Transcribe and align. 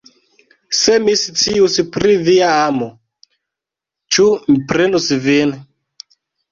Se 0.77 0.95
mi 1.03 1.13
scius 1.23 1.77
pri 1.97 2.15
via 2.29 2.49
amo, 2.63 2.89
ĉu 4.17 4.29
mi 4.53 4.61
prenus 4.75 5.13
vin! 5.29 5.59